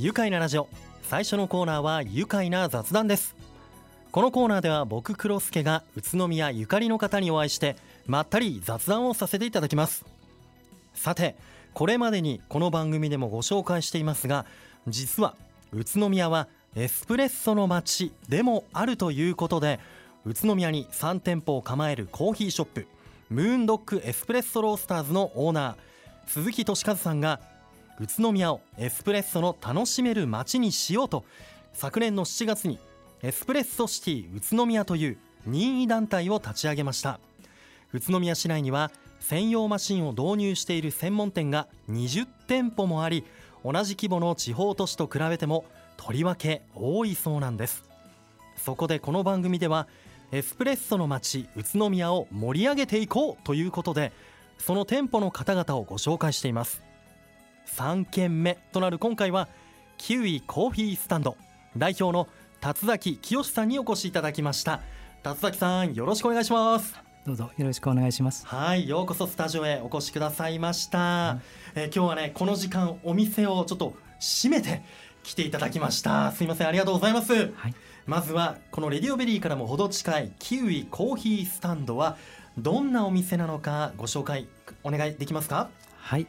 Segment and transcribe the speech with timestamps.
[0.00, 0.68] 愉快なラジオ。
[1.02, 3.34] 最初のコーナーは愉快な雑談です。
[4.12, 7.74] このコーナーでは僕黒助が宇都宮ゆかりの方にお会いして
[8.06, 10.04] まったり雑談をさせていただきます。
[10.94, 11.34] さて
[11.74, 14.46] これまでにこの番組でもご紹介していますが
[14.86, 15.34] 実は
[15.72, 16.46] 宇都宮は
[16.76, 19.80] エスプレッソの街でもあるということで
[20.24, 22.86] 宇都宮に3店舗を構えるコーヒーショップ
[23.30, 25.76] ムーンドックエスプレッソロースターズのオーナー
[26.28, 27.40] 鈴木俊和さんが
[28.00, 31.24] 宇都宮をエスプレッソの楽しめる街にしようと
[31.72, 32.78] 昨年の7月に
[33.22, 37.18] エスプレッソシティ宇都宮という任意団体を立ち上げました。
[37.92, 43.24] 宇都宮市内には専用マシンを導入している専門店が20店舗もあり
[43.64, 45.64] 同じ規模の地方都市と比べても
[45.96, 47.84] とりわけ多いそうなんです。
[48.56, 49.88] そこでこの番組では
[50.30, 54.12] エスプレッソの街宇都宮を盛り上げていこうということで
[54.58, 56.87] その店舗の方々をご紹介しています。
[57.76, 59.48] 3軒目となる今回は
[59.98, 61.36] キウイコーヒースタンド。
[61.76, 62.28] 代表の
[62.60, 64.80] 辰崎清さんにお越しいただきました。
[65.22, 66.94] 辰崎さんよろしくお願いします。
[67.26, 68.46] どうぞよろしくお願いします。
[68.46, 71.38] はいようこそスタジオへお越しくださいました、
[71.74, 74.82] えー、今日はねこの時間お店をちょっと閉めて
[75.22, 76.32] 来ていただきました。
[76.32, 77.74] すいませんありがとうございます、はい、
[78.06, 82.16] まずはこのレディオベリーからもほど近いキウイコーヒースタンドは
[82.56, 84.48] どんなお店なのかご紹介
[84.82, 85.68] お願いできますか？
[85.98, 86.26] はい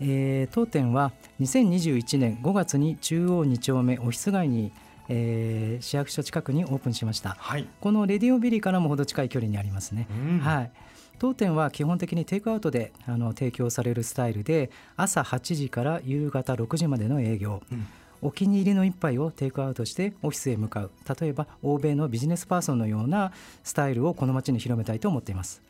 [0.00, 4.72] えー、当店は2021年5月に中央2丁目オフィス街に、
[5.08, 10.70] えー、市役所近くにオープンしました、はい、このレディオビリーからも程近い距離にありますね、うん、はい。
[11.18, 17.86] 当店は基本的にテイクアウトであの提供されるスタイルで朝8時から夕方6時までの営業、うん
[18.26, 20.90] お気に入りの一杯をテイクアウトしてオフィスへ向かう。
[21.20, 23.30] 例えば欧米のビジネスパーソンのような
[23.62, 25.62] スタイルをこの街に広めたいと思っています、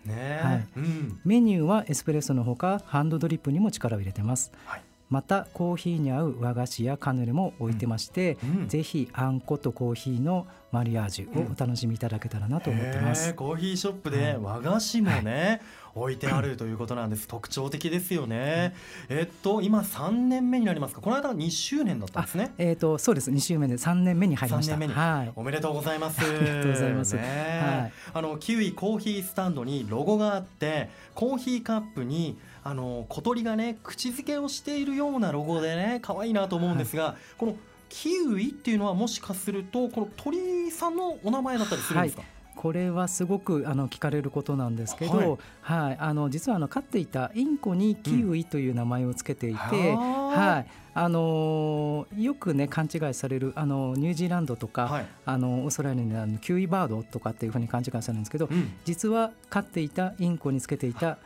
[0.42, 0.66] はい。
[0.78, 15.60] うん、メニューはエスプレッソのほかハンドドリップにも力を入れてます、はいまたコーヒーに合う和菓子やカヌレも置いてまして、うん、ぜひあんことコーヒーのマリアージュをお楽しみいただけたらなと思ってます、うん、コーヒーショップで和菓子もね、
[15.94, 17.26] はい、置いてあるということなんです。
[17.28, 18.74] 特徴的ですよね、
[19.08, 21.00] えっと今3年目になりますか？
[21.00, 22.52] この間2周年だったんですね。
[22.58, 23.30] えっ、とそうです。
[23.30, 24.76] 2周目で3年目に入りました。
[24.76, 26.20] はい、おめでとうございます。
[26.20, 37.56] ありがとうございます、ね、はい、あのキウイコーヒースタンドにロゴがあってコーヒーカップにあの小鳥がね口づけをしているようなロゴでね可愛いなと思うんですが、はい、この
[37.88, 42.30] キウイっていうのはもしかするとこの鳥さんのお名前だったりするんですか、はい。
[42.56, 45.28] これはすごくあの聞かれることなんですけど、はい、
[45.60, 61.18] はい、あの実はあの飼っていたインコにキウイという名前をつけていて、うん、はい、あのよくね勘違いされるあのニュージーランドとか、はい、あのオーストラリアにあるキウイバードとかっていうふうに勘違いされるんですけど、うん、実は飼っていたインコにつけていた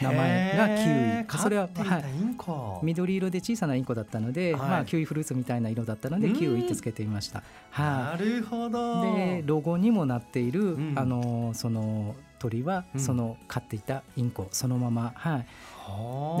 [0.00, 1.38] 名前がキウイ。
[1.42, 9.02] それは、はい、緑色で小さなインコだったので、はい、まあ、キウイフルーツみたいな色だったのでキウイってつけてみました、はい、なるほど。
[9.16, 15.46] でロゴにもなっている、うん、あのその鳥はその飼っていたインコそのまま、はい、で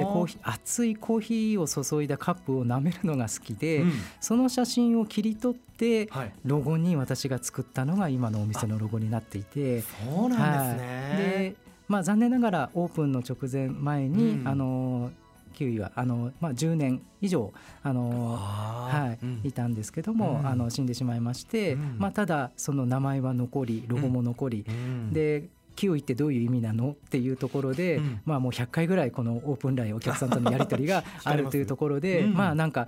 [0.04, 9.80] コーヒー熱いコーヒーを注いだカップを舐めるのが好きで、うん、その写真を切り取って、はい、ロゴに私が作ったのが今のお店のロゴになっていて。
[9.80, 11.56] そうなんですね、はい、で
[11.88, 15.10] まあ、残念ながらオープンの直前前に、うん、あの
[15.54, 17.52] キウイはあの、まあ、10年以上
[17.82, 24.66] あのはい、うん、いたんですけども、うん、あの死んでしまいまして、うん、まあ、ただその名前は残りロゴも残り、
[25.12, 25.44] で
[25.76, 32.86] キウイってどういう意味なのっていうところで、まあもう100回ぐらいこのオープンラインお客さんとのやり取りが あるというところで、まあなんか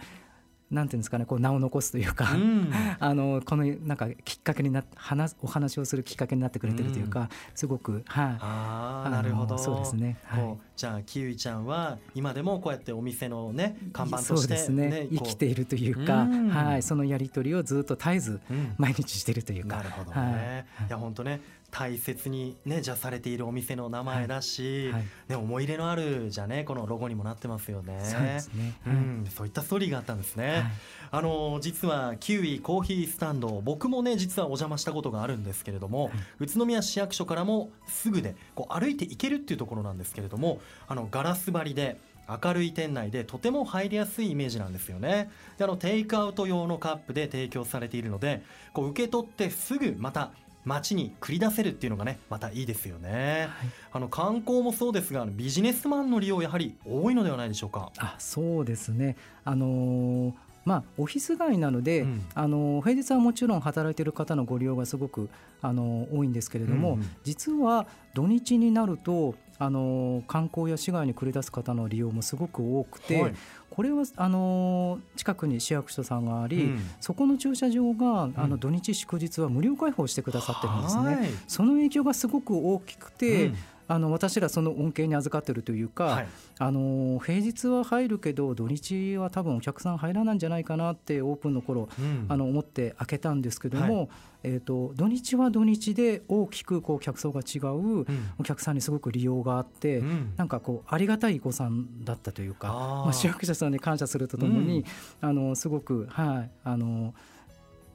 [0.70, 9.56] なんていうんですかねこう名を残すというか、うん、 あのこのなんかきっかけにな話お話をするきっかけになってくれてるというか、うん、すごくはい、あなるほど。
[9.58, 15.08] そうですね、はい、じゃあキウイちゃんは今でもこうやってお店のね看板として、ね、そうですね。
[15.12, 16.82] 生きているというか、うん、はい。
[16.82, 18.40] そのやり取りをずっと絶えず
[18.76, 21.40] 毎日しているというか、なるほどね、はい、いや本当ね
[21.70, 28.00] 大切にねじゃされているお店の名前だし、はいはい、ね思い入れのあるじゃねこのロゴにもなってますよね。
[28.02, 28.74] そうですね。
[28.86, 30.48] うん、そういったストーリーがあったんですね。
[30.48, 30.64] はい、
[31.12, 41.98] あの実はキウイコーヒースタンド僕もね実はお邪魔したことがあるんですけれども、宇都宮市役所からもすぐでこう歩いて行けるっていうところなんですけれども、あのガラス張りで。
[42.28, 48.42] 明るい店内でとても入りやすいイメージなんですよねであのテイクアウト用のカップで提供されているので
[48.72, 50.32] こう受け取ってすぐまた
[50.66, 57.92] 街に繰り出せるっていうのがねまたいいですよね、はい、あの観光もそうですがビジネスマンの利用やはり多いのではないでしょうか。
[57.96, 59.16] あそうですね。
[59.44, 60.32] あのー
[60.66, 65.30] まあ、オフィス街なので、うん、あの平日はもちろん働いている方のご利用がすごく
[65.62, 67.08] あの多いんですけれども、うん。
[67.22, 73.34] 実は土日になるとあの観光や市街に繰り出す方の利用もすごく多くて、はい、
[73.70, 81.30] これはあの近くに市役所さんがあり、うん、そこの駐車場があの土日祝日は無料開放してくださってるんですね。
[81.46, 83.56] その影響がすごく大きくて、うん
[83.88, 86.28] あの私らその恩恵に預かってるというか、はい、
[86.58, 94.08] あの平日は入るけど土日は多分お客さん入らないんじゃないかなってオープンの頃、うん、あの思って開けたんですけども、はい、
[94.44, 98.06] えーと、土日は土日で大きくこう客層が違う
[98.38, 104.84] お客さんにすごく利用があって、うん、なんかこうありがたい誤算だったというか、まあ、市役所さんに感謝するとともに、
[105.22, 107.14] うん、あのすごくはいあの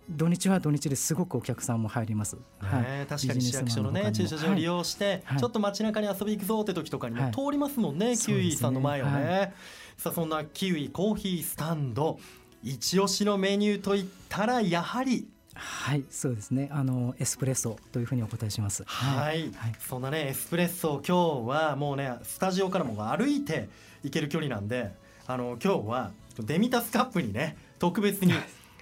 [0.10, 2.38] 土日は土日ですごくお客さんも入ります。
[2.60, 9.12] はい、確かに市役所のね駐車場を利用して、はい、ちょっと街中に遊び行くぞって時とかにも通りますもんね、はい、キウイさんの前をね。
[9.12, 9.54] はい、
[9.98, 12.20] さあそんなキウイコーヒースタンド
[12.64, 15.28] 一押しのメニューといったらやはり？
[15.54, 16.70] はいそうですね。
[16.72, 18.84] あのエスプレッソというふうにお答えします。
[18.86, 23.70] はい、はい、そんなねエスプレッソ今日はもうねスタジオからも歩いて
[24.04, 24.92] 行ける距離なんで
[25.28, 28.34] あの今日はデミタスカップにね特別に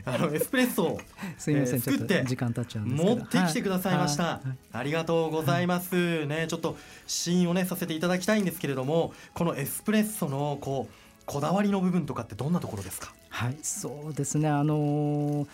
[0.05, 1.01] あのエスプレッソを
[1.37, 10.93] すみません、えー、作って時間経っちゃうん持ってきてくださいました、はい、ありがとうございます、ねちょっと試飲をねさせていただきたいんですけれどもこのエスプレッソのこう
[11.25, 13.13] こだわりの部分とかってどんなところですか？
[13.29, 14.49] はいそうですね。
[14.49, 15.47] あのー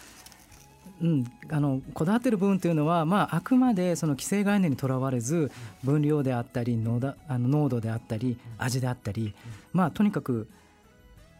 [1.01, 5.51] うん、あのこだわっている部分というのは、まあ、あくまでその既成概念にとらわれず
[5.83, 9.33] 分量であったり濃だあの濃度であったり味であったり、
[9.73, 10.47] まあ、とにかく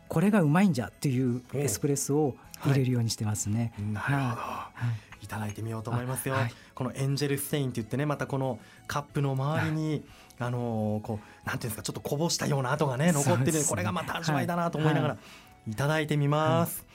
[0.09, 1.41] これがうまいんじゃっていう。
[1.53, 3.73] エスプレッソを入れるようにしてますね。
[3.75, 4.71] はい、なるほど、は
[5.21, 6.35] い、いただいてみようと思いますよ。
[6.35, 10.03] はい、このエンジェルステインって言ってねまたこのカップの周りに、
[10.39, 15.17] あのー、こうなんていうんですかちょっとこぼしたような跡がね残ってる、ね、これがまた味わいだなと思いながら、
[15.67, 16.85] い、ただいてみます。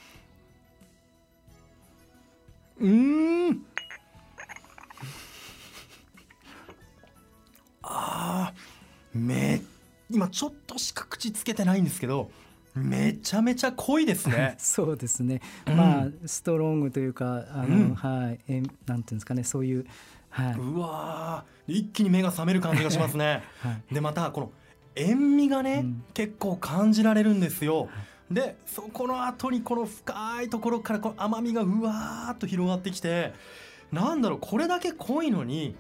[2.80, 3.66] うん。
[7.82, 8.52] あ
[9.12, 9.60] め
[10.10, 12.30] 今ちょっとしか口つけてないんですけど
[12.74, 14.54] めちゃめちゃ濃いですね。
[14.58, 15.40] そうですね。
[15.66, 19.86] うん、まあストロングというかあの、うん、はいえなんていうんですかねそういう
[20.30, 20.54] はい。
[20.54, 23.42] うわ一気に目が覚める感じがしますね。
[23.62, 24.52] はい、でまたこの
[24.94, 27.88] 塩味がね、うん、結構感じられるんですよ。
[28.30, 33.32] でそこの後にこの深いところからこの甘みがうわーっと広がってきて
[33.90, 35.74] なんだろうこれだけ濃いのに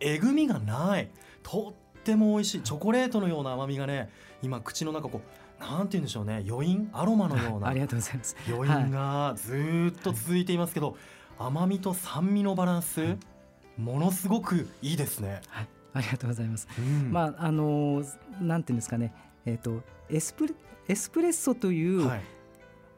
[0.00, 1.08] えぐみがない
[1.42, 4.10] とっても美味しいチョコレートのような甘みがね
[4.42, 6.42] 今口の中こうなんて言うんでしょうね。
[6.48, 6.90] 余韻？
[6.92, 7.68] アロマのような。
[7.68, 8.36] ありがとうございます。
[8.48, 10.96] 余韻がずっと続いていますけど、
[11.38, 13.16] 甘みと酸味のバランス、
[13.76, 15.42] ものすごくいいですね。
[15.48, 16.66] はい、ありがとうございます。
[16.78, 18.02] うん、まああの
[18.40, 19.12] なんていうんですかね、
[19.44, 20.54] えっ、ー、とエスプレ
[20.88, 22.20] エスプレッソという、はい。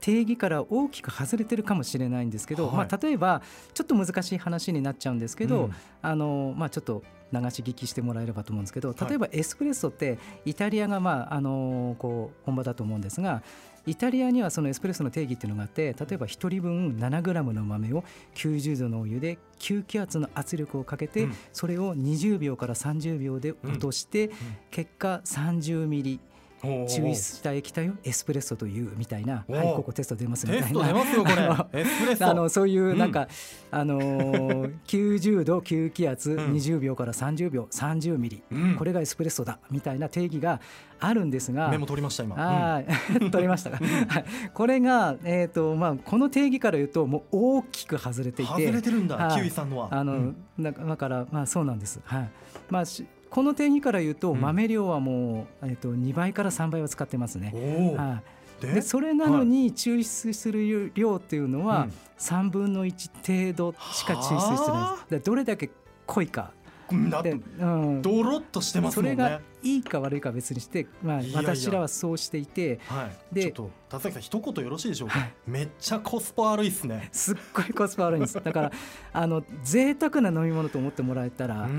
[0.01, 3.41] 定義から大きく外れてるかもしれないんですけど、はい、まあ、例えば
[3.73, 13.43] ちょっと難しい話になっちゃうんですけど、うん、あのまあ、ちょっと流し聞きしてもらえればと思うんですけど例えばエスプレッソってイタリアが、まあ、あのこう本場だと思うんですが
[13.85, 24.31] イタリアにはそのエスプレッソの定義っていうのがあって例えば1人分 7g の豆を90度のお湯で吸気圧の圧力をかけて、それを20秒から30秒で落として、
[24.71, 25.87] 結果30
[26.63, 31.69] ミリ抽出した液体をエスプレッソというみたいな、はい、ここテスト出ますみたいな、
[32.21, 33.29] あのそういうなんか、
[33.73, 40.61] うん、あのー、90度吸気圧20秒から30秒30ミリ、うん、これがエスプレッソだみたいな定義が
[41.01, 42.83] あるんですがメモ取りました今、あ
[43.31, 44.25] 取りましたか、はい、
[44.55, 49.89] これが、えーとまあ、この定義から言うともう大きく外れていて外れてるんだ、キウイさんのは。
[49.91, 52.31] あの、うん、だから、まあ、そうなんです、はい。
[52.71, 52.85] まあ
[53.33, 57.95] この定義から言うと、豆量はもう、えー、と2倍から3倍は使ってますね。
[57.97, 58.21] は
[58.63, 58.83] い、で？
[58.83, 65.25] それなのに抽出する量っていうのは3分の1程度しか抽出してないです。
[65.25, 65.71] どれだけ
[66.05, 66.53] 濃いか
[67.23, 69.13] で、うん、ドロッとしてますもんね。
[69.13, 77.09] それがいいか悪いか別にして、まあ、私らはそうしていて、はい、でちょっと田崎さん一言よろしいでしょうか、はい、めっちゃコスパ悪いですね。
[77.13, 78.35] すっごいコスパ悪いんです。
[78.43, 78.73] だから
[79.13, 81.71] あの贅沢な飲み物と思ってもらえたら、はい、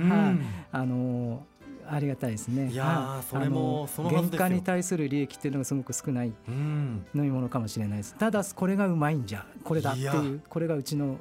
[0.72, 1.46] あの
[1.88, 2.70] ありがたいですね。
[2.72, 6.34] いやそれもその原価に対する利益っていうのがすごく少ない。
[6.48, 8.16] 飲み物かもしれないです。
[8.16, 11.18] ただこれがうまいんじゃこれだっていうこれがうちの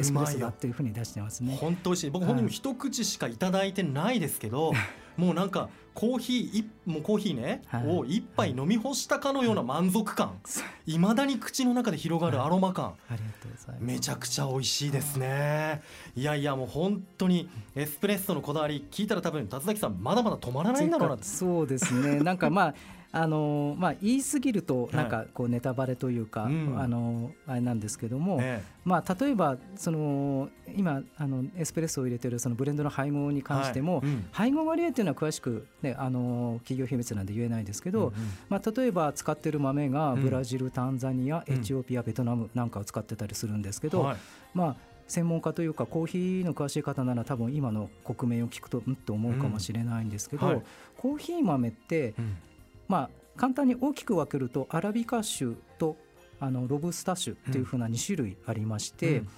[0.00, 1.56] エスプレッソだっていうふうに出してますね。
[1.60, 2.10] 本当美味しい。
[2.10, 4.72] 僕本人も一口しかいただいてないですけど、
[5.16, 10.38] もうなんかコーヒーもうコーヒーね、はい、を一杯飲み干したかのような満足感、
[10.86, 15.82] い、ま、だに口の中で広がるアロマ感、はい、ありがとうございますめちゃくちゃ美味しいですね。
[16.16, 22.20] いやいやもう本当にエスプレッソのこだわり聞いたら多分達崎さんまだまだ止まらないんだろうなそうですね。
[22.20, 22.74] なんかまあ
[23.12, 34.06] あのまあ、言い過ぎるとなんかこうネタバレというか、はい、あのあれなんですけども、ええ、まあ、例えばその今あのエスプレッソを入れてるそのブレンドの配合に関しても、はい。
[34.06, 38.14] うん、配合割合っていうのは詳しく、ね、あの企業秘密なんで言えないですけど、うんうん、
[38.48, 44.16] まあ、例えば使ってる豆がブラジル、タンザニアエチオピアベトナムなんかを使ってたりするんですけど、はい、
[44.54, 50.62] まあ専門家というかコーヒーの詳しい方なら多分今の国名を聞くとうんと思うかもしれないんですけど、うんはい、
[50.96, 52.36] コーヒー豆って、うん、
[52.90, 55.96] まあ簡単に大きく分けるとアラビカ種と
[56.40, 59.28] あのロブスタ種というふうな2種類ありまして、うん。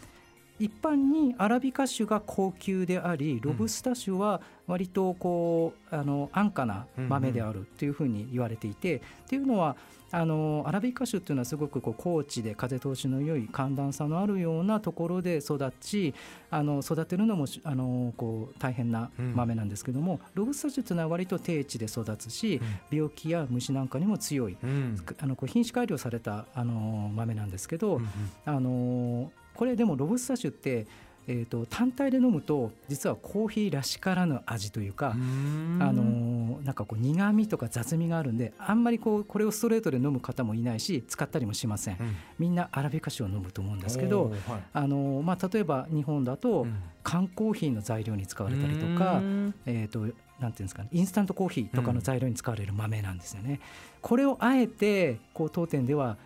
[0.62, 9.76] 一般にアラビカ種が高級でありロブスタ種は割とこうあの安価な豆であるというふうに言われていて、っていうのは
[10.12, 16.14] あのアラビカ種っていうのはすごくこう高地で風通しの良い寒暖差のあるようなところで育ち
[16.50, 28.00] あの育てるのもあのこう大変な豆なんですけども、うん、ロブスタ種っていうのは割と低地で育つし、うん、病気や虫なんかにも強い、うん、あのこう品種改良されたあの豆なんですけど、
[28.44, 30.86] あのこれでもロブスタ種って
[31.28, 46.66] えーと、単体で飲むと実はコーヒーらしからぬ味というかあのなんかこう苦みとか雑味があるんであんまりこうこれをストレートで飲む方もいないし使ったりもしません、うん、みんなアラビカ種を飲むと思うんですけど、はい、あのまあ、例えば日本だと
[47.04, 49.20] 缶コーヒーの材料に使われたりとか、
[49.66, 53.60] えーとなんていうんですかねインスタントコーヒーとかの材料に使われる豆なんですよね。
[54.00, 56.16] これをあえてこう当店では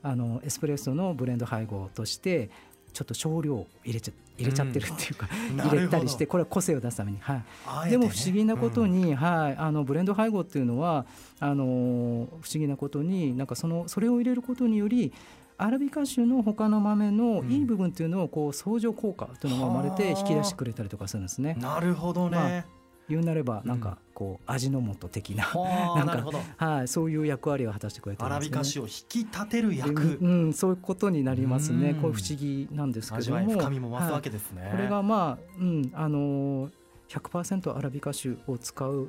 [0.00, 2.50] あのエスプレッソのブレンド配合として
[2.94, 7.42] ちょっと少量入れちゃ入れちゃってるっていうか、うん、入れたりしてこれは個性を出すために、は
[7.86, 11.04] い、でも不思議なことに、うん、はい、あのブレンド配合っていうのは
[11.40, 15.12] あの不思議なことになんかそのそれを入れることにより
[15.56, 21.56] アラビカ種の他の豆のいい部分っていうのをこう相乗効果というのが生まれて引き出してくれたりとかするんですね。
[21.60, 22.64] なるほどね、まあ
[23.08, 25.44] 言うなればなんかこう味の素的な、
[25.96, 31.94] なんかはいそういう役割を果たしてくれて、ね、アラビカ種を引き立てる役、うん、そういうことになりますね。
[32.00, 34.62] こう不思議なんですけども、深みも増すわけですね。
[34.62, 36.70] はい、これがまあうんあの
[37.08, 39.08] 100%アラビカ種を使う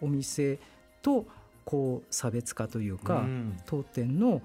[0.00, 0.58] お店
[1.02, 1.26] と
[1.64, 3.24] こう差別化というか、
[3.66, 4.40] 当店の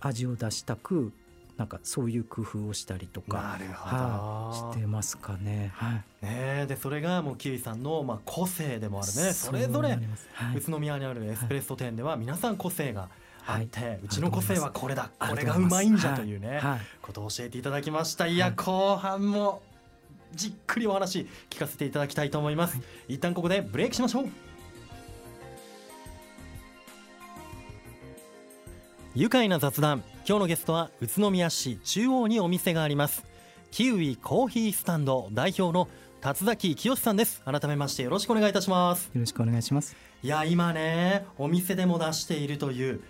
[0.00, 1.12] 味を出したく
[1.60, 5.72] なんかそういう工夫をしたりとかはい、してますかね。
[5.74, 9.34] はい、ねでそれがもうキウイさんのまあ個性でもあるね。
[9.34, 9.98] それぞれ
[10.56, 13.10] 宇都宮にあるエスプレッソ店では皆さん個性が
[13.46, 15.10] あって、はい、うちの個性はこれだ。
[15.18, 18.26] これがうまいんじゃというね、はい、ことを教えていただきました。
[18.26, 19.60] いや、後半も
[20.32, 24.30] じっくりお話聞かせていただきたいと思います、はい、一旦ここでブレイクしましょう
[29.16, 30.04] 愉快な雑談。
[30.24, 33.24] 今日のゲストは宇都宮市中央にお店があります。
[33.72, 35.88] キウイコーヒースタンド代表の
[36.20, 37.42] 辰崎清さんです。
[37.44, 39.06] 改めましてよろしくお願いいたします。
[39.12, 39.96] よろしくお願いします。
[40.22, 43.00] いや今ねお店でも出しているという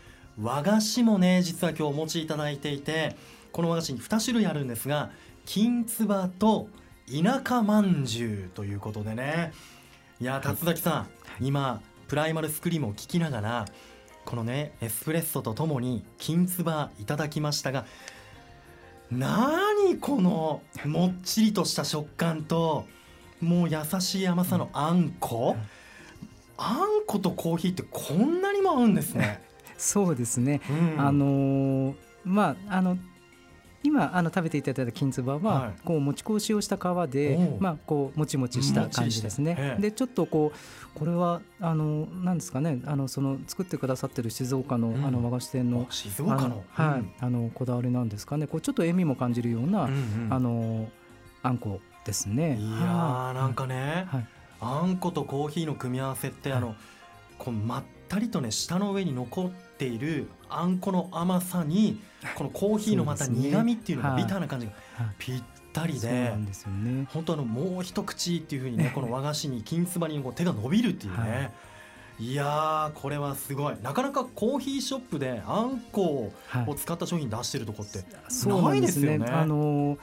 [0.41, 3.15] 和菓子もね実は今日お持ちいただいていて
[3.53, 5.11] この和菓子に2種類あるんですが
[5.45, 6.69] 金つばと
[7.07, 9.53] 田舎まんじゅうということでね。
[10.19, 11.07] いや辰崎さん、は
[11.41, 13.67] い、今プライマルスクリームを聞きながら
[14.31, 17.85] このねエスプレッソとともに金つばいただきましたが
[19.11, 22.87] 何このもっちりとした食感と
[23.41, 25.57] もう優しい甘さのあんこ、
[26.57, 29.43] あんことコーヒーってこんなにも合うんですね。
[29.77, 31.95] そうですね、うん、あのー、
[32.25, 32.99] まああの
[33.83, 39.77] 今あの食べていただいた金つばは、こうもち粉を使用した皮で、まあこうもちもちした感じですね。
[39.81, 42.81] でちょっとこうこれはあのなんですかね。
[42.85, 46.63] あのその作ってくださってる静岡の、あの和菓子店の静岡の？
[46.71, 47.05] はい。
[47.21, 48.47] あのこだわりなんですかね。
[48.47, 49.89] こうちょっと塩味も感じるような、
[50.29, 50.89] あの
[51.43, 52.59] あんこですね。
[52.59, 54.07] いやなんかね、
[54.61, 56.75] あんことコーヒーの組み合わせってあの
[57.39, 62.01] こうまったりとね舌の上に残っているあんこの甘さに
[62.35, 64.73] このコーヒーのまた苦味っていうのがビターな感じが
[65.19, 66.35] ぴったりで
[67.13, 71.53] 本当あのもう一口っていうふうにねこの和菓子に金つばにこう手が伸びるっていうね。
[72.19, 72.35] い。
[72.35, 73.77] やこれはすごい。
[73.81, 76.33] なかなかコーヒーショップであんこ
[76.67, 79.27] を使った商品出してるとこってないですよね。
[79.31, 79.97] あの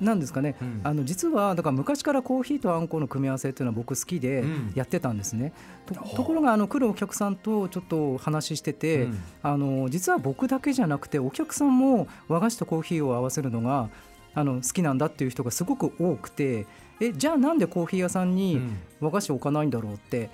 [0.00, 5.52] なんですかね、うん、あの実はだから昔からコーヒーとあんこの組み合わせっていうのは僕好きでやってたんですね、
[5.88, 13.88] うん、とところがあの来るお客さんとちょっと話してて、うん、あの実は僕だけじゃなくてお客さんも和菓子とコーヒーを合わせるのが
[14.34, 16.66] あの好きなんだっていう人がすごく多くて
[17.00, 18.60] えじゃあなんでコーヒー屋さんに
[19.00, 20.30] 和菓子置かないんだろうって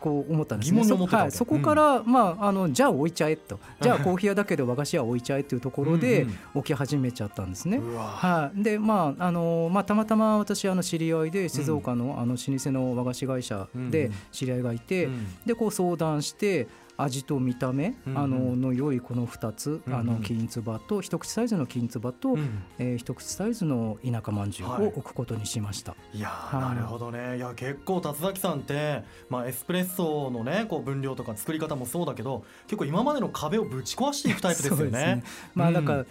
[0.00, 0.84] こう思ったんですね。
[0.84, 7.78] そはい、そこから、うん、まああのじゃあ置いちゃえと、じゃあコーヒー屋だけど和菓子屋置いちゃえっていうところで置き始めちゃったんですね。
[7.78, 15.08] はい、でまああのまあたまたま私あの知り合いで静岡のあの老舗の和菓子会社で知り合いがいて、
[15.46, 16.68] でこう相談して。
[17.00, 22.38] 味と見た目、あのの良いこの2つ、あの金つばと一口サイズの金つばと、う
[22.78, 25.94] え一口サイズの田舎まんじゅうを置くことにしました。
[26.12, 27.36] い、やなるほどね。
[27.36, 34.90] いや結構辰崎さんって、まあ、エスプレッソのねこう分量とか作り方もそうだけど結構今までの壁をぶち壊していくタイプですよね。
[35.22, 35.22] ね。
[35.54, 36.06] まあ、だから、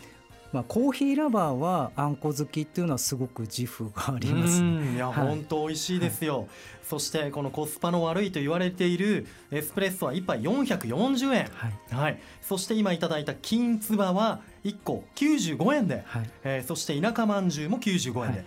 [0.58, 6.48] まあ、コーヒーラバーはあんこ好きっていうのはすごく自負があります、ね、いや、はい、本当美味しいですよ、はい、
[6.82, 18.46] そしてこのコスパの悪いと言われているエスプレッソは1杯440円、はい、はい、そして今いただいた金つばは1個95円で、はい、えー、そして田舎まんじゅうも95円で。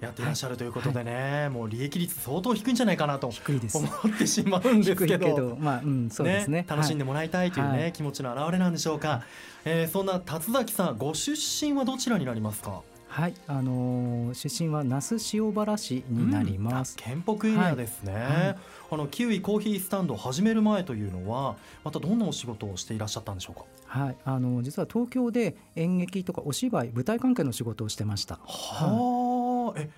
[0.00, 3.28] やっていらっしゃるということでね、はい、もう利益率相当低いんじゃないかなと。
[3.28, 5.56] 思ってしまうんですけど。
[5.60, 9.22] まあうんそうですね、ね、楽しんでもらいたいというね、気持ちの表れなんでしょうか、
[9.64, 12.82] えー、そんな辰崎さんご出身はどちらになりますか？
[13.08, 16.96] はい、あのー、出身は那須塩原市になります。
[16.98, 18.12] うん、県北エリアですね。
[18.12, 18.56] はいはい、
[18.92, 23.64] あのキウイコーヒースタンドを始める前というのは、またどんなお仕事をしていらっしゃったんでしょうか？
[23.86, 28.38] はい、あの実は東京で演劇とかお芝居、舞台関係の仕事をしてました。
[28.44, 29.90] はあ、え。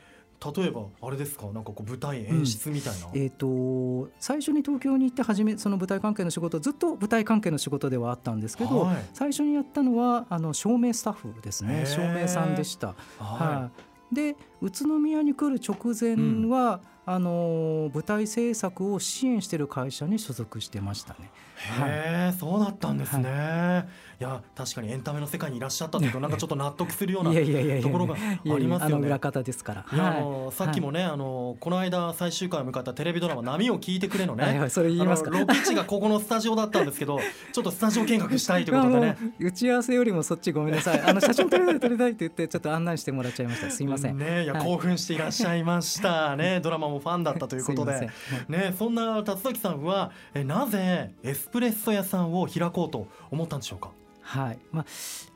[0.43, 1.47] 例えばあれですか？
[1.53, 11.85] なんかこう舞台演出みたいな、うん、えーと、最初に東京に行って初めその舞台関係の仕事ずっと舞台関係の仕事ではあったんですけど、はい、最初にやったのはあの照明スタッフですね。
[11.85, 12.89] 照明さんでした。
[12.89, 13.71] はい、は
[14.13, 21.31] い、で宇都宮に来る直前は、あの舞台制作を支援している会社に所属してましたね。
[21.57, 23.29] へえ、はい、そうだったんですね。
[23.29, 23.85] は
[24.21, 29.07] い、いや確かにエンタメの世界にいらっしゃったというとなんかちょっと納得するようなところがありますよね。
[29.09, 29.87] 裏方ですから。
[29.93, 35.31] いや、あのさっきもね、あのこの間最終回を迎えたテレビドラマ波を聞いてくれのね、はいはい、それ言いますか。
[35.31, 37.19] ロケ地がここのスタジオだったんですけど、
[37.53, 39.17] ちょっとスタジオ見学したいということでね。
[39.41, 41.01] 打ち合わせよりもそっちごめんなさい。
[41.01, 43.71] あの写真撮りたい撮りたいって言ってちょっと案内してもらっちゃいました。
[43.71, 44.19] すいません。
[44.19, 46.37] ね、いや興奮していらっしゃいました。
[46.39, 46.61] ね。
[46.61, 48.11] ドラマもファンだったということで、
[48.49, 53.91] ねそんな辰崎さんはえなぜエスプレッソ屋さんを開こうと思ったんでしょうか？
[54.23, 54.59] はい。
[54.71, 54.85] まあ、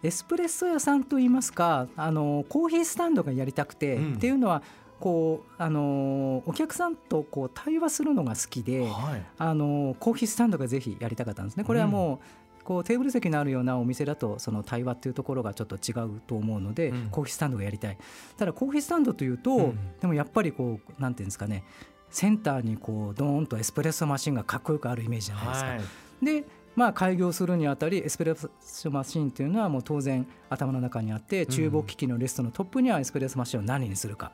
[0.03, 4.63] エスプレッソ屋さんといいますかあのコーヒースタンドがやりたくて、うん、っていうのは
[5.01, 11.65] こうあのお客さんとこう対話するのが好きで、はい、あのコーヒースタンドがぜひやりたかったんですね。
[11.65, 12.19] これはもう、うん
[12.65, 17.99] こうテーブル席のあるようなお店だとその対話っていうところがちょっと違うと思うので、うん、コーヒースタンドがやりたい。
[18.37, 21.65] ただコーヒースタンドというと、うん、でもやっぱりこうなんていうんですかね
[22.11, 25.69] センターにこうドーンとエスプレッソマシンがかっこよくあるイメージじゃないですか。
[25.69, 25.81] はい、
[26.25, 26.45] で
[26.77, 34.33] まあ、開業するにあたりエスプレッソマシンというのはもう当然頭の中にあって厨房機器のリストのトップにはエスプレッソマシンを何にするか、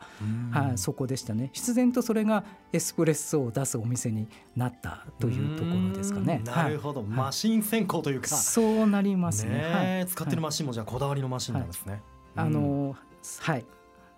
[0.51, 1.51] はい、そこでしたね。
[1.53, 4.27] 必然とそれがエスプレッソを出すお店に
[4.57, 6.43] なったというところですかね。
[6.45, 12.03] なるほど、はい、マシン先行というか、そうなりますね、ねはい、使ってるマシンもじゃあこだわりのマシンなんですね。
[12.37, 12.97] あの
[13.41, 13.65] はい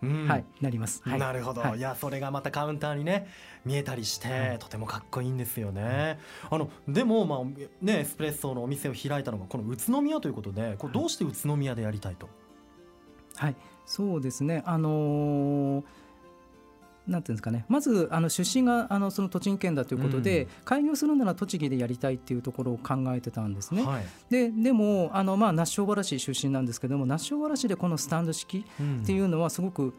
[0.02, 3.28] うん、はいなります、はい、なるほど、はい、いやそれがまたカウンターにね
[3.64, 6.18] 見えたりして、はい、とてもかっこいいんですよね、
[6.50, 7.44] あのでもまあ
[7.80, 12.28] ねエスプレッソのお店を開いたのがこの宇都宮ということでこれどうして宇都宮でやりたいと？
[13.36, 13.56] はい。
[13.86, 14.62] そうですね。
[14.66, 15.84] あのー
[17.06, 17.64] なんていうんですかね。
[17.68, 23.82] まずあの出身があのその栃木県だということで、うん、開業するなら栃木でやりたいっていうところを考えてたんですね。
[23.84, 28.64] はい、ででもあの、まあ、那須塩原市出身なんですけども那須塩原市でこのスタンド式
[29.02, 29.94] っていうのはすごく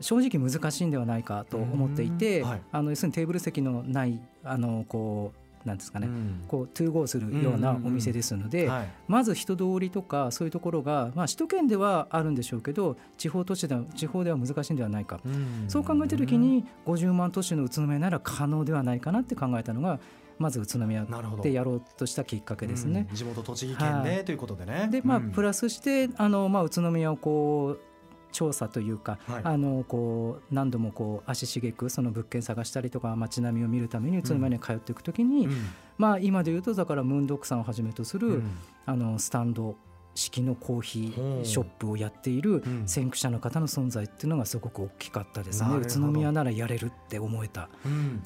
[0.00, 8.70] 正直難しいんではないかと思っていて、はい、あの要するにテーブル席のないあのこうなんですかね、うん、こうトゥーゴーするようなお店ですので、
[9.08, 20.00] まず人通りとかそういうところが、まあ、首都圏ではあるんでしょうけど地方都市では地方では難しいんではないか、うん、そう考えた時に50万都市の宇都宮なら可能ではないかなって考えたのが
[20.38, 21.06] まず宇都宮
[21.42, 23.06] でやろうとしたきっかけですね。
[23.10, 24.88] うん、地元栃木県で、ということでね。
[24.90, 27.89] でまあ、プラスしてあの、まあ、宇都宮をこう
[28.32, 39.76] 調査というか、はい、あのこう何度もこう足しげくその物件探したりとか街並みを見るために宇都宮に通っていくときに、うん、まあ今で言うとだからムーンドックさんをはじめとする、うん、あのスタンド
[40.20, 45.64] 式のコーヒーショップをやっている先駆者の方の存在っていうのがすごく大きかったです。
[45.64, 47.68] ね、宇都宮ならやれるって思えた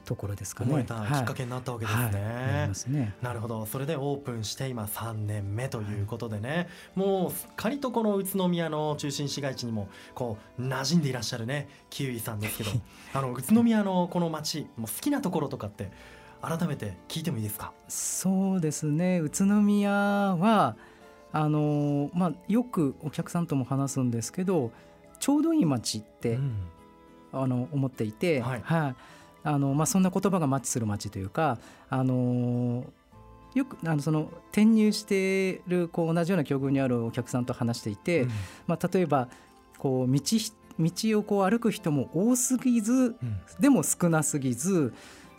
[0.05, 2.03] ところですかね、思えたきっかけになったわけですね。
[2.03, 2.15] はい。
[2.15, 3.15] はい、ね。
[3.23, 3.67] なるほど。
[3.67, 12.71] それでオープンして今3年目ということでね、もうすっかりとこの宇都宮の中心市街地にもこう馴染んでいらっしゃるねキウイさんですけど。
[13.13, 15.93] あの宇都宮のこの街もう好きなところとかって
[16.43, 17.73] 改めて聞いてもいいですか？
[17.89, 19.21] そうですね。
[19.21, 20.77] 宇都宮は
[21.37, 24.71] あのまあ、よくお客さんとも話すんですけど
[25.19, 26.55] ちょうどいい街って、うん、
[27.33, 28.95] あの思っていて、はい、はい、
[29.43, 31.59] あのまあ、そんな言葉がマッチする街というか、
[31.91, 32.85] あの
[33.53, 38.31] よくあのその転入しているこう同じような境遇にあるお客さんと話していて、うん、
[38.69, 39.27] まあ、例えば
[39.79, 40.21] こう道
[40.79, 43.17] 道をこう歩く人も多すぎず、うん、
[43.59, 44.95] でも少なすぎず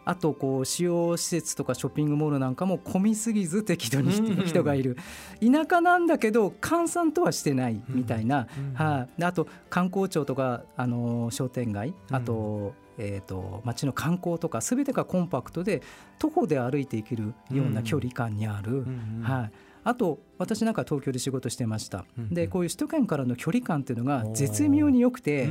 [0.05, 4.11] あとこう使用施設とかショッピングモールなんかも混みすぎず適度に
[4.45, 4.97] 人がいる、
[5.41, 11.93] 田舎なんだけど閑散とはしてないみたいな、はい、あと観光庁とかあの商店街。
[12.11, 15.81] あと、えーと、街の観光とか全てがコンパクトで
[16.17, 18.85] 徒歩で歩いていけるような距離感にある、
[19.21, 19.51] はい、
[19.83, 25.49] あと私なんか東京で仕事してました、でこういう首都圏からの距離感っていうのが絶妙に良くて、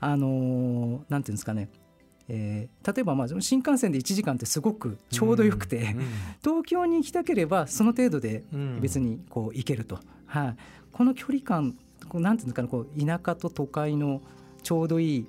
[0.00, 1.68] あのなんていうんですかね
[2.28, 6.06] えー、例えばまあ新幹線で1時間ってすごくちょうどよくて、うんうん、
[6.42, 8.44] 東京に行きたければその程度で
[8.80, 10.56] 別にこう行けると、はい、
[10.92, 11.76] この距離感
[12.08, 14.22] こうなんていうんですかねこう田舎と都会の
[14.62, 15.26] ちょうどいい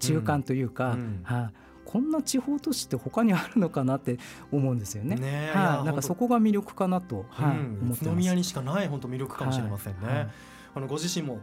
[0.00, 4.18] 中間というか、はい、こんな地方都市って他にあるのかなって
[4.52, 5.16] 思うんですよね。
[5.16, 10.06] ねはい、なんかそこが魅力かなと、はい、思って宇都宮にしかない本当魅力かもしれませんね。
[10.06, 10.28] はいはい、
[10.74, 11.38] あのご自身も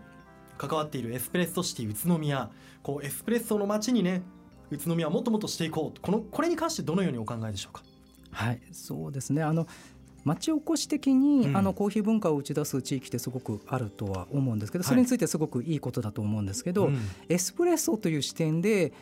[0.58, 2.50] 関わっているエスプレッソシティ宇都宮、
[2.84, 4.22] こうエスプレッソの街にね
[4.72, 6.00] 宇都宮をもっともっとしていこう。
[6.02, 7.84] このこれに関してどのようにお考えでしょうか？
[8.32, 9.44] はいそうですね。
[9.44, 9.68] あの
[10.24, 16.94] 町おこし的に、うん、あのコーヒー文化を打ち出す地域ってすごくあるとは思うんですけどそれについてすごくいいことだと思うんですけど、はい
[17.30, 18.94] エスプレッソという視点で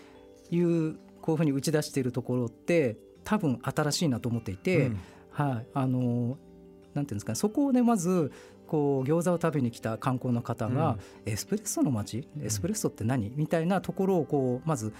[0.49, 4.99] いうこういうふうに打ち出しているところって多分新しいなと思っていて、うん、
[5.31, 6.37] はいあの
[6.93, 8.31] なんていうんですか、ね、そこでまず
[8.65, 12.27] こう餃子を食べに来た観光の方が、うん、エスプレッソの街？
[12.41, 13.33] エスプレッソって何？
[13.35, 14.93] みたいなところをこうまず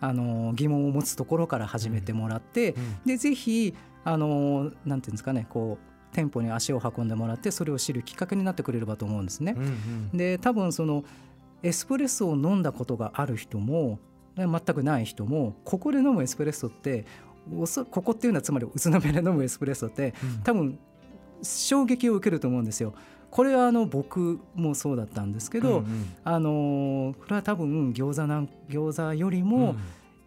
[0.00, 9.54] あの疑問を持つところから始めてもらって、うん、でぜひあのなんていうんですかねこう店舗に足を運んでもらってそれを知るきっかけになってくれればと思うんですね。
[9.56, 9.66] うんう
[10.14, 11.04] ん、で多分その
[11.62, 13.98] エスプレッソを飲んだことがある人も
[14.36, 17.06] 全くない人もここで飲むエスプレッソって
[17.90, 20.78] ここっていうのはつまり宇都宮で飲むエスプレッソって、多分
[21.42, 22.94] 衝撃を受けると思うんですよ。
[23.34, 29.74] これはあの僕もそうだったんですけど、うんうん、あのこれは多分餃子なん餃子よりも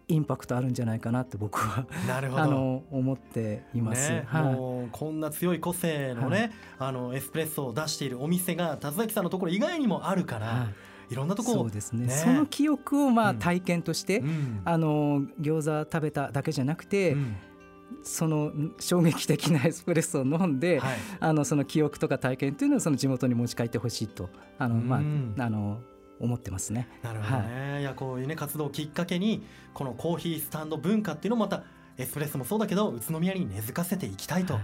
[0.08, 6.38] インパクトあるんじゃないかなって僕はあの思っています、ねはい、もうこんな強い個性のね、
[6.76, 10.46] はい、あのエスプレッソを出しているお店が田崎さんのところ以外にもあるから。
[10.46, 10.66] はい。
[11.10, 17.36] いろんなとこそうですね、ね、その記憶をまあ体験として、うん、あの餃子食べただけじゃなくて、うん、
[18.02, 25.80] その衝撃的なエスプレッソを飲んで、はい、あのその記憶とか体験っていうのをその地元に持ち帰ってほしいとあの、まあ、あの
[26.20, 26.88] 思ってますね。
[27.02, 31.64] なるほどね、はい、いやこういうね活動をきっかけにこのコーヒースタンド文化っていうのもまた
[31.96, 34.58] エスプレッソもそうだけど宇都宮に根付かせていきたいと。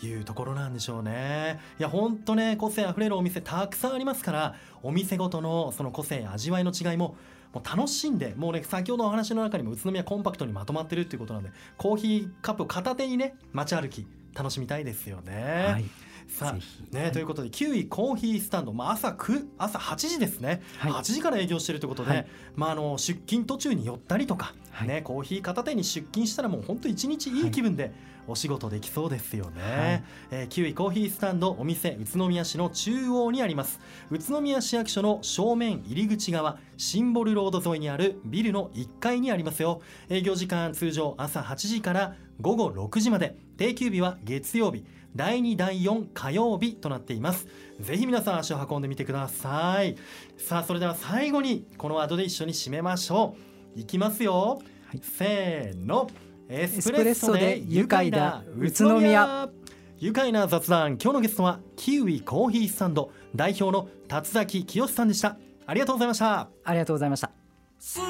[0.00, 1.58] いうところなんでしょうね。
[1.76, 7.16] いや、ほんとね、個性あふれるお店たくさんありますから、お店ごとのその個性、味わいの違いも
[7.52, 15.66] もう楽しんでもうね先ほどお話の中にも宇都宮コンパクトにまとまってるっていうことなんでコーヒーカップを片手にね街歩き楽しみたいですよね。
[15.72, 15.84] はい。
[16.28, 27.92] さあね、ということで9位コーヒースタンド、まあ、朝9朝8時ですね、はい、8時から営業しているということで、はい、まあ、あの出勤途中に寄ったりとか、はい、ね、コーヒー片手に出勤したらもう本当一日いい気分で
[28.28, 33.80] お仕事できそうですよね、はい、えー、キウイコーヒースタンドお店宇都宮市の中央にあります。
[34.10, 39.80] 宇都宮市役所の正面入り口側シンボルロード沿いにあるビルの1階にありますよ。
[40.08, 43.36] 営業時間通常朝8時から午後6時まで。
[43.56, 44.84] 定休日は月曜日。
[45.16, 47.48] 第2第4火曜日となっています。
[47.80, 49.96] ぜひ皆さん足を運んでみてください。
[50.36, 53.34] さあそれでは最後にこのワードで一緒に締めましょ
[53.76, 53.80] う。
[53.80, 56.08] いきますよ、はい、せーの
[56.50, 59.50] エスプレッソで愉快だ宇都宮。
[59.98, 60.92] 愉快な雑談。
[60.92, 63.12] 今日のゲストはキウイコーヒースタンド。
[63.36, 65.36] 代表の達崎清さんでした。
[65.66, 66.48] ありがとうございました。
[66.64, 67.30] ありがとうございました。
[67.78, 68.02] 住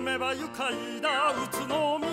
[0.00, 1.30] めば愉快だ。
[1.30, 2.03] 宇都宮